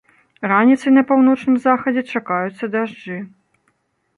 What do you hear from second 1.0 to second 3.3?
паўночным захадзе чакаюцца дажджы.